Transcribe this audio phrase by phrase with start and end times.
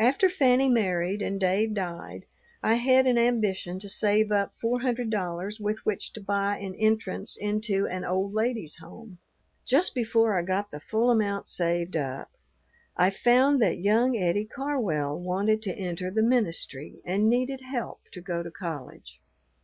[0.00, 2.26] After Fanny married and Dave died,
[2.60, 6.74] I had an ambition to save up four hundred dollars with which to buy an
[6.74, 9.18] entrance into an old ladies' home.
[9.64, 12.32] Just before I got the full amount saved up,
[12.96, 18.20] I found that young Eddie Carwell wanted to enter the ministry and needed help to
[18.20, 19.22] go to college.